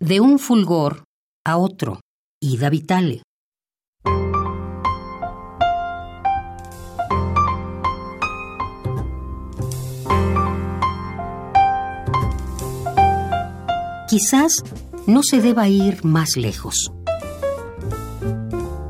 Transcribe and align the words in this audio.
De 0.00 0.20
un 0.20 0.38
fulgor 0.38 1.02
a 1.44 1.56
otro, 1.56 1.98
ida 2.40 2.70
vitale. 2.70 3.24
Quizás 14.08 14.62
no 15.08 15.24
se 15.24 15.40
deba 15.40 15.66
ir 15.68 16.04
más 16.04 16.36
lejos. 16.36 16.92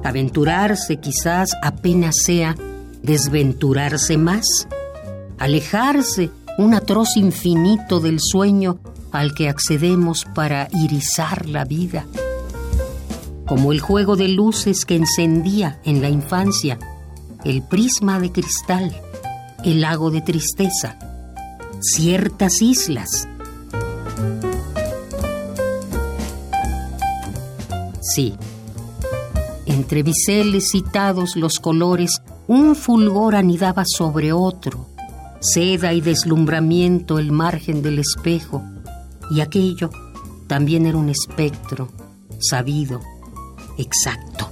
Aventurarse 0.04 0.98
quizás 1.00 1.52
apenas 1.62 2.16
sea 2.22 2.54
desventurarse 3.02 4.18
más, 4.18 4.68
alejarse 5.38 6.30
un 6.58 6.74
atroz 6.74 7.16
infinito 7.16 7.98
del 7.98 8.18
sueño 8.20 8.78
al 9.12 9.34
que 9.34 9.48
accedemos 9.48 10.24
para 10.34 10.68
irizar 10.72 11.46
la 11.46 11.64
vida, 11.64 12.06
como 13.46 13.72
el 13.72 13.80
juego 13.80 14.16
de 14.16 14.28
luces 14.28 14.84
que 14.84 14.96
encendía 14.96 15.80
en 15.84 16.02
la 16.02 16.08
infancia 16.08 16.78
el 17.44 17.62
prisma 17.62 18.18
de 18.18 18.32
cristal, 18.32 18.94
el 19.64 19.80
lago 19.80 20.10
de 20.10 20.20
tristeza, 20.20 20.98
ciertas 21.80 22.60
islas. 22.62 23.28
Sí, 28.00 28.34
entre 29.66 30.02
biseles 30.02 30.70
citados 30.70 31.36
los 31.36 31.60
colores, 31.60 32.20
un 32.48 32.74
fulgor 32.74 33.36
anidaba 33.36 33.84
sobre 33.86 34.32
otro, 34.32 34.86
seda 35.40 35.92
y 35.92 36.00
deslumbramiento 36.00 37.18
el 37.18 37.30
margen 37.30 37.82
del 37.82 38.00
espejo, 38.00 38.64
y 39.30 39.40
aquello 39.40 39.90
también 40.46 40.86
era 40.86 40.96
un 40.96 41.08
espectro, 41.08 41.88
sabido, 42.38 43.00
exacto. 43.76 44.50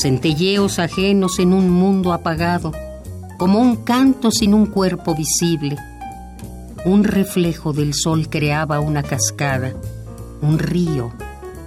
Centelleos 0.00 0.78
ajenos 0.78 1.38
en 1.40 1.52
un 1.52 1.70
mundo 1.70 2.12
apagado, 2.12 2.72
como 3.36 3.58
un 3.58 3.76
canto 3.76 4.30
sin 4.30 4.54
un 4.54 4.66
cuerpo 4.66 5.14
visible. 5.14 5.76
Un 6.84 7.04
reflejo 7.04 7.72
del 7.72 7.94
sol 7.94 8.28
creaba 8.28 8.80
una 8.80 9.02
cascada, 9.02 9.72
un 10.40 10.58
río, 10.58 11.12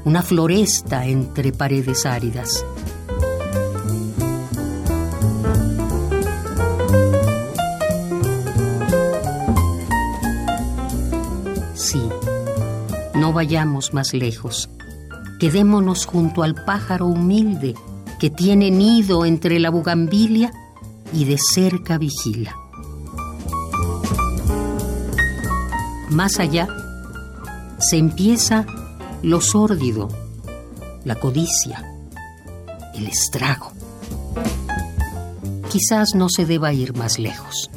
una 0.06 0.22
floresta 0.22 1.06
entre 1.06 1.52
paredes 1.52 2.06
áridas. 2.06 2.66
Sí, 11.82 12.08
no 13.16 13.34
vayamos 13.34 13.92
más 13.92 14.14
lejos. 14.14 14.70
Quedémonos 15.40 16.06
junto 16.06 16.44
al 16.44 16.54
pájaro 16.54 17.08
humilde 17.08 17.74
que 18.20 18.30
tiene 18.30 18.70
nido 18.70 19.26
entre 19.26 19.60
la 19.60 19.72
bugambilia 19.72 20.52
y 21.12 21.26
de 21.26 21.40
cerca 21.40 21.98
vigila. 21.98 22.56
Más 26.12 26.40
allá 26.40 26.68
se 27.80 27.98
empieza 27.98 28.68
lo 29.24 29.42
sórdido, 29.42 30.08
la 31.04 31.16
codicia, 31.16 31.84
el 32.94 33.08
estrago. 33.08 33.72
Quizás 35.72 36.14
no 36.14 36.30
se 36.30 36.46
deba 36.46 36.74
ir 36.74 36.96
más 36.96 37.18
lejos. 37.18 37.72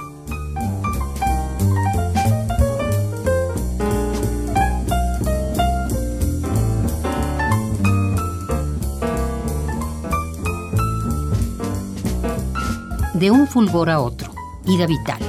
De 13.15 13.31
un 13.31 13.47
fulgor 13.47 13.91
a 13.91 14.01
otro, 14.01 14.33
ida 14.67 14.87
vital. 14.87 15.21